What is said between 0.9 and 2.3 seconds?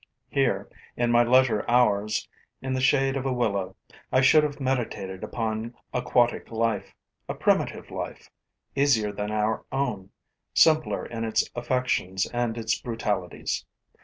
in my leisure hours,